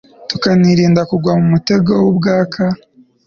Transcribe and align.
tukanirinda 0.29 1.01
kugwa 1.09 1.31
mu 1.39 1.45
mutego 1.53 1.91
w'ubwaka 2.03 2.61